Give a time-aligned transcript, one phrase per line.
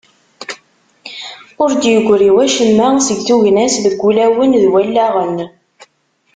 [1.63, 5.37] Ur d-yegri wacemma seg tugna-s deg wulawen d wallaɣen.